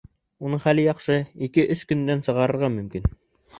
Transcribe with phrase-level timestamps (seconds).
[0.45, 1.17] Уның хәле яҡшы,
[1.49, 3.09] ике-өс көндән сығарырға мөмкин.